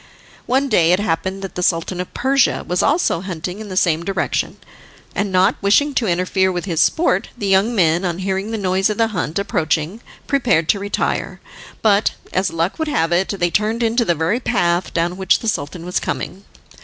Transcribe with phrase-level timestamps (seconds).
[0.47, 4.03] One day it happened that the Sultan of Persia was also hunting in the same
[4.03, 4.57] direction,
[5.13, 8.89] and, not wishing to interfere with his sport, the young men, on hearing the noise
[8.89, 11.39] of the hunt approaching, prepared to retire,
[11.83, 15.47] but, as luck would have it, they turned into the very path down which the
[15.47, 16.45] Sultan was coming.